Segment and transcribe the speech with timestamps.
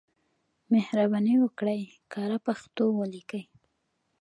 [0.71, 1.81] مهرباني وکړئ
[2.13, 3.43] کره پښتو ولیکئ.